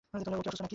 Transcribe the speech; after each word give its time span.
ও 0.01 0.41
কি 0.43 0.49
অসুস্থ 0.49 0.61
নাকি? 0.61 0.69